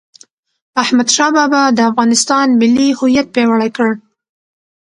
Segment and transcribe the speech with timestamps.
[0.83, 3.89] احمدشاه بابا د افغانستان ملي هویت پیاوړی کړ..